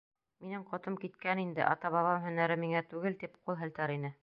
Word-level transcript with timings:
Минең 0.45 0.63
ҡотом 0.69 0.95
киткән 1.03 1.41
инде, 1.43 1.63
ата-бабам 1.75 2.25
һөнәре 2.25 2.59
миңә 2.65 2.83
түгел, 2.95 3.21
тип 3.27 3.39
ҡул 3.45 3.61
һелтәр 3.63 3.97
ине. 4.01 4.15